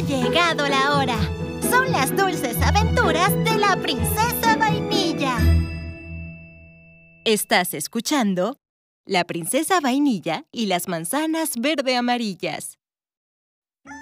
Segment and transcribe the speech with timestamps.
[0.00, 1.18] Ha llegado la hora.
[1.68, 5.36] Son las dulces aventuras de la princesa vainilla.
[7.26, 8.56] Estás escuchando
[9.04, 12.78] La princesa vainilla y las manzanas verde amarillas.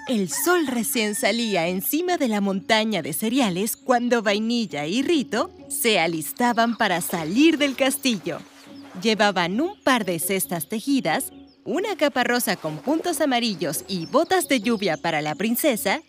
[0.07, 5.99] El sol recién salía encima de la montaña de cereales cuando Vainilla y Rito se
[5.99, 8.39] alistaban para salir del castillo.
[9.01, 11.33] Llevaban un par de cestas tejidas,
[11.65, 16.01] una capa rosa con puntos amarillos y botas de lluvia para la princesa,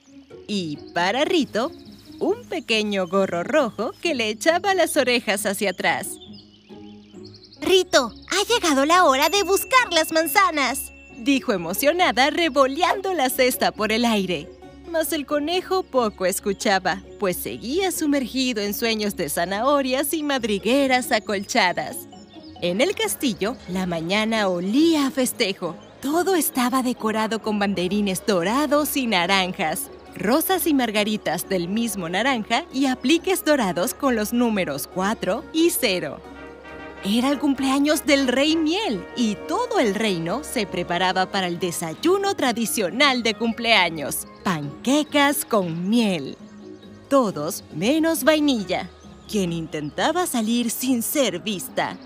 [0.46, 1.70] y para Rito,
[2.18, 6.08] un pequeño gorro rojo que le echaba las orejas hacia atrás.
[7.60, 10.90] Rito, ha llegado la hora de buscar las manzanas
[11.24, 14.48] dijo emocionada revoleando la cesta por el aire.
[14.90, 22.08] Mas el conejo poco escuchaba, pues seguía sumergido en sueños de zanahorias y madrigueras acolchadas.
[22.62, 25.76] En el castillo, la mañana olía a festejo.
[26.02, 32.84] Todo estaba decorado con banderines dorados y naranjas, rosas y margaritas del mismo naranja y
[32.84, 36.20] apliques dorados con los números 4 y 0.
[37.02, 42.34] Era el cumpleaños del rey miel y todo el reino se preparaba para el desayuno
[42.34, 46.36] tradicional de cumpleaños, panquecas con miel.
[47.08, 48.90] Todos menos vainilla,
[49.30, 51.96] quien intentaba salir sin ser vista.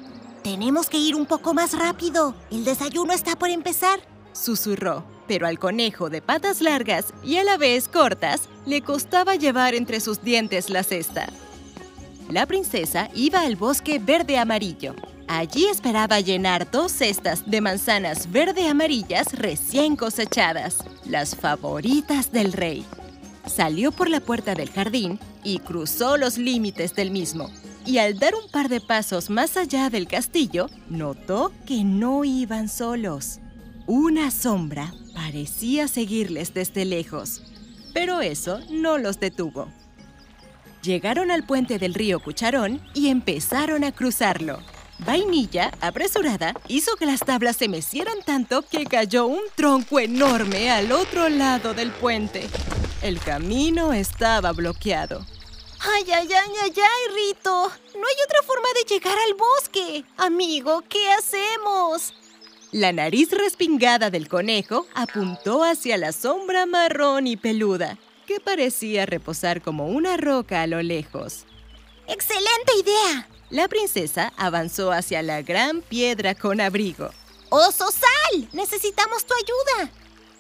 [0.45, 2.35] Tenemos que ir un poco más rápido.
[2.51, 3.99] El desayuno está por empezar.
[4.35, 9.75] Susurró, pero al conejo de patas largas y a la vez cortas le costaba llevar
[9.75, 11.29] entre sus dientes la cesta.
[12.29, 14.95] La princesa iba al bosque verde-amarillo.
[15.29, 22.85] Allí esperaba llenar dos cestas de manzanas verde-amarillas recién cosechadas, las favoritas del rey.
[23.47, 27.51] Salió por la puerta del jardín y cruzó los límites del mismo.
[27.87, 32.69] Y al dar un par de pasos más allá del castillo, notó que no iban
[32.69, 33.41] solos.
[33.87, 37.43] Una sombra parecía seguirles desde lejos,
[37.93, 39.69] pero eso no los detuvo.
[40.83, 44.61] Llegaron al puente del río Cucharón y empezaron a cruzarlo.
[44.99, 50.93] Vainilla, apresurada, hizo que las tablas se mecieran tanto que cayó un tronco enorme al
[50.93, 52.49] otro lado del puente.
[53.03, 55.27] El camino estaba bloqueado.
[55.87, 57.51] ¡Ay, ay, ay, ay, ay, Rito!
[57.51, 60.05] No hay otra forma de llegar al bosque.
[60.17, 62.15] Amigo, ¿qué hacemos?
[62.73, 69.61] La nariz respingada del conejo apuntó hacia la sombra marrón y peluda que parecía reposar
[69.61, 71.45] como una roca a lo lejos.
[72.09, 73.29] ¡Excelente idea!
[73.51, 77.11] La princesa avanzó hacia la gran piedra con abrigo.
[77.51, 78.49] ¡Oso, sal!
[78.53, 79.93] ¡Necesitamos tu ayuda!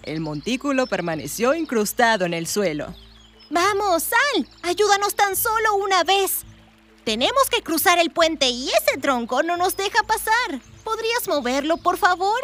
[0.03, 2.94] El montículo permaneció incrustado en el suelo.
[3.54, 4.48] ¡Vamos, sal!
[4.62, 6.41] ¡Ayúdanos tan solo una vez!
[7.04, 10.60] Tenemos que cruzar el puente y ese tronco no nos deja pasar.
[10.82, 12.41] ¿Podrías moverlo, por favor?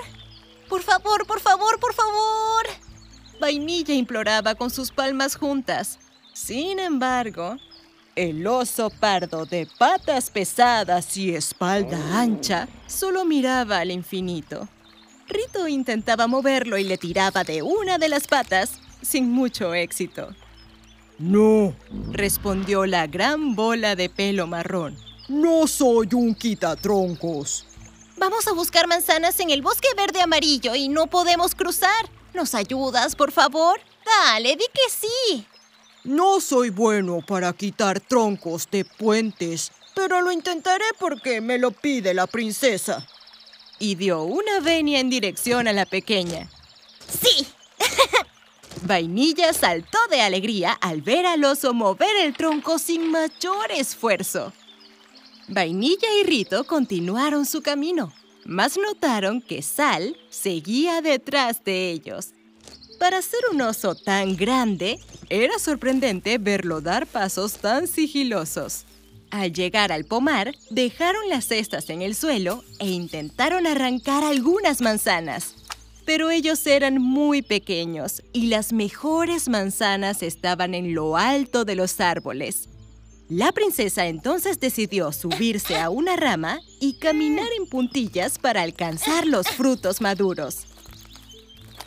[0.68, 2.64] Por favor, por favor, por favor.
[3.40, 5.98] Vainilla imploraba con sus palmas juntas.
[6.32, 7.56] Sin embargo,
[8.14, 14.68] el oso pardo de patas pesadas y espalda ancha solo miraba al infinito.
[15.26, 20.36] Rito intentaba moverlo y le tiraba de una de las patas sin mucho éxito.
[21.20, 21.76] No,
[22.12, 24.96] respondió la gran bola de pelo marrón.
[25.28, 27.66] No soy un quitatroncos.
[28.16, 32.08] Vamos a buscar manzanas en el bosque verde amarillo y no podemos cruzar.
[32.32, 33.78] ¿Nos ayudas, por favor?
[34.06, 35.46] Dale, di que sí.
[36.04, 42.14] No soy bueno para quitar troncos de puentes, pero lo intentaré porque me lo pide
[42.14, 43.06] la princesa.
[43.78, 46.48] Y dio una venia en dirección a la pequeña.
[47.06, 47.46] ¡Sí!
[48.82, 54.52] Vainilla saltó de alegría al ver al oso mover el tronco sin mayor esfuerzo.
[55.48, 58.12] Vainilla y Rito continuaron su camino
[58.44, 62.30] mas notaron que Sal seguía detrás de ellos.
[62.98, 64.98] Para ser un oso tan grande,
[65.28, 68.84] era sorprendente verlo dar pasos tan sigilosos.
[69.30, 75.54] Al llegar al pomar, dejaron las cestas en el suelo e intentaron arrancar algunas manzanas.
[76.12, 82.00] Pero ellos eran muy pequeños y las mejores manzanas estaban en lo alto de los
[82.00, 82.68] árboles.
[83.28, 89.46] La princesa entonces decidió subirse a una rama y caminar en puntillas para alcanzar los
[89.50, 90.66] frutos maduros.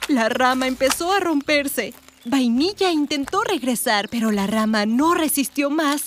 [0.07, 1.93] La rama empezó a romperse.
[2.23, 6.03] Vainilla intentó regresar, pero la rama no resistió más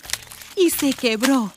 [0.57, 1.53] y se quebró.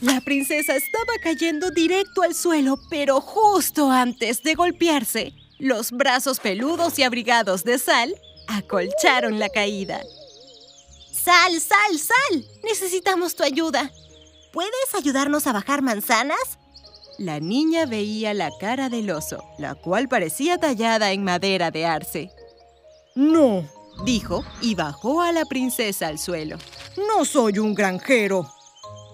[0.00, 6.98] La princesa estaba cayendo directo al suelo, pero justo antes de golpearse, los brazos peludos
[6.98, 8.14] y abrigados de Sal
[8.48, 10.02] acolcharon la caída.
[11.12, 12.44] Sal, sal, sal.
[12.62, 13.90] Necesitamos tu ayuda.
[14.52, 16.58] ¿Puedes ayudarnos a bajar manzanas?
[17.18, 22.30] La niña veía la cara del oso, la cual parecía tallada en madera de arce.
[23.14, 23.64] No,
[24.04, 26.58] dijo y bajó a la princesa al suelo.
[26.96, 28.52] No soy un granjero.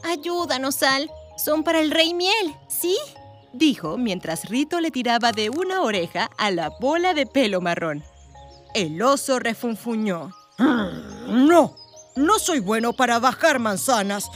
[0.02, 1.10] Ayúdanos, Sal.
[1.36, 2.96] Son para el rey miel, ¿sí?
[3.52, 8.04] Dijo mientras Rito le tiraba de una oreja a la bola de pelo marrón.
[8.74, 10.30] El oso refunfuñó.
[10.58, 11.76] No,
[12.16, 14.28] no soy bueno para bajar manzanas,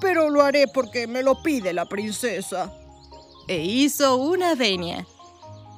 [0.00, 2.72] pero lo haré porque me lo pide la princesa.
[3.48, 5.06] E hizo una venia.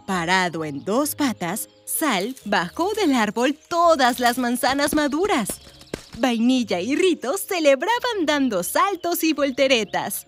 [0.07, 5.49] Parado en dos patas, Sal bajó del árbol todas las manzanas maduras.
[6.19, 10.27] Vainilla y Rito celebraban dando saltos y volteretas.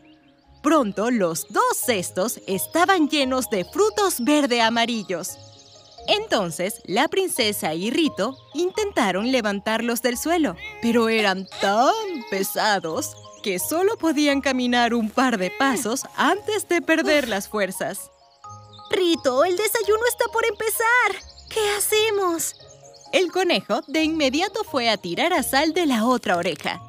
[0.63, 5.39] Pronto los dos cestos estaban llenos de frutos verde amarillos.
[6.07, 11.95] Entonces, la princesa y Rito intentaron levantarlos del suelo, pero eran tan
[12.31, 18.11] pesados que solo podían caminar un par de pasos antes de perder las fuerzas.
[18.91, 21.25] Rito, el desayuno está por empezar.
[21.49, 22.57] ¿Qué hacemos?
[23.13, 26.81] El conejo de inmediato fue a tirar a Sal de la otra oreja.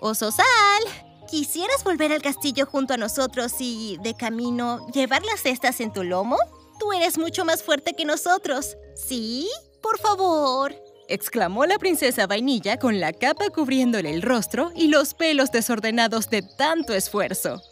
[0.00, 5.80] Oso Sal, ¿quisieras volver al castillo junto a nosotros y, de camino, llevar las cestas
[5.80, 6.36] en tu lomo?
[6.78, 8.76] Tú eres mucho más fuerte que nosotros.
[8.94, 9.48] ¿Sí?
[9.82, 10.74] Por favor.
[11.08, 16.42] exclamó la princesa Vainilla con la capa cubriéndole el rostro y los pelos desordenados de
[16.42, 17.62] tanto esfuerzo.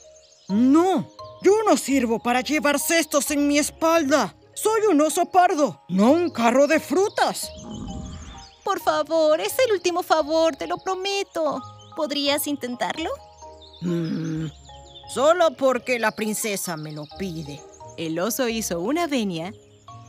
[0.49, 1.09] No,
[1.43, 4.37] yo no sirvo para llevar cestos en mi espalda.
[4.55, 7.51] Soy un oso pardo, no un carro de frutas.
[8.63, 11.61] Por favor, es el último favor, te lo prometo.
[11.97, 13.11] ¿Podrías intentarlo?
[13.81, 14.47] Mm,
[15.13, 17.61] solo porque la princesa me lo pide.
[17.97, 19.53] El oso hizo una venia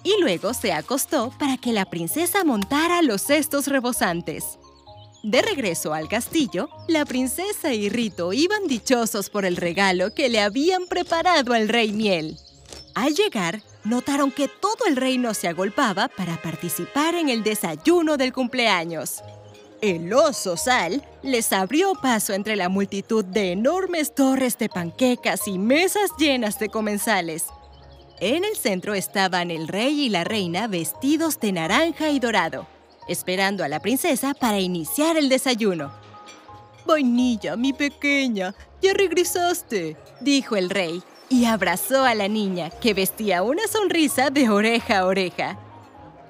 [0.04, 4.60] y luego se acostó para que la princesa montara los cestos rebosantes.
[5.24, 10.40] De regreso al castillo, la princesa y Rito iban dichosos por el regalo que le
[10.40, 12.38] habían preparado al rey Miel.
[12.94, 18.34] Al llegar, notaron que todo el reino se agolpaba para participar en el desayuno del
[18.34, 19.24] cumpleaños.
[19.86, 25.60] El oso Sal les abrió paso entre la multitud de enormes torres de panquecas y
[25.60, 27.46] mesas llenas de comensales.
[28.20, 32.66] En el centro estaban el rey y la reina vestidos de naranja y dorado,
[33.08, 35.94] esperando a la princesa para iniciar el desayuno.
[36.88, 43.44] Vainilla, mi pequeña, ya regresaste, dijo el rey, y abrazó a la niña, que vestía
[43.44, 45.60] una sonrisa de oreja a oreja.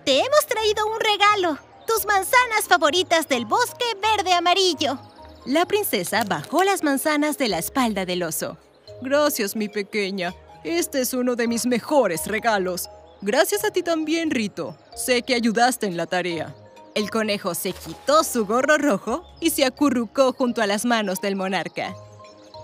[0.03, 4.99] Te hemos traído un regalo, tus manzanas favoritas del bosque verde amarillo.
[5.45, 8.57] La princesa bajó las manzanas de la espalda del oso.
[9.01, 10.33] Gracias, mi pequeña.
[10.63, 12.89] Este es uno de mis mejores regalos.
[13.21, 14.75] Gracias a ti también, Rito.
[14.95, 16.55] Sé que ayudaste en la tarea.
[16.95, 21.35] El conejo se quitó su gorro rojo y se acurrucó junto a las manos del
[21.35, 21.93] monarca.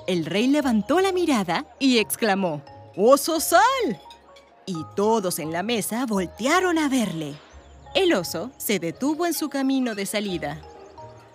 [0.08, 2.64] El rey levantó la mirada y exclamó,
[2.96, 3.62] ¡Oso sal!
[4.66, 7.36] Y todos en la mesa voltearon a verle.
[7.94, 10.62] El oso se detuvo en su camino de salida.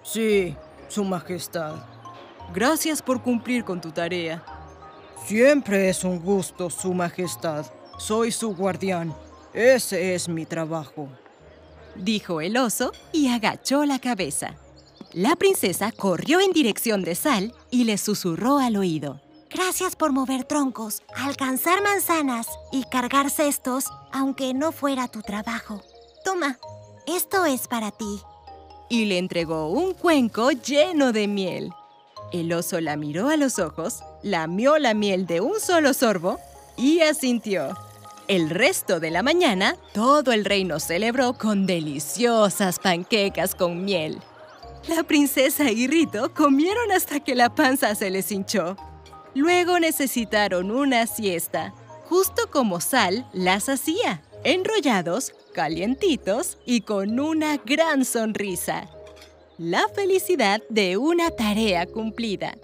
[0.03, 0.56] Sí,
[0.88, 1.75] Su Majestad.
[2.55, 4.43] Gracias por cumplir con tu tarea.
[5.26, 7.67] Siempre es un gusto, Su Majestad.
[7.99, 9.14] Soy su guardián.
[9.53, 11.08] Ese es mi trabajo.
[11.94, 14.55] Dijo el oso y agachó la cabeza.
[15.12, 19.20] La princesa corrió en dirección de Sal y le susurró al oído.
[19.50, 25.81] Gracias por mover troncos, alcanzar manzanas y cargar cestos, aunque no fuera tu trabajo.
[26.26, 26.58] Toma,
[27.06, 28.20] esto es para ti.
[28.88, 31.73] Y le entregó un cuenco lleno de miel.
[32.33, 36.40] El oso la miró a los ojos, lamió la miel de un solo sorbo
[36.76, 37.78] y asintió.
[38.26, 44.21] El resto de la mañana, todo el reino celebró con deliciosas panquecas con miel.
[44.88, 48.76] La princesa y Rito comieron hasta que la panza se les hinchó.
[49.37, 51.73] Luego necesitaron una siesta,
[52.09, 58.88] justo como Sal las hacía, enrollados, calientitos y con una gran sonrisa.
[59.59, 62.57] La felicidad de una tarea cumplida.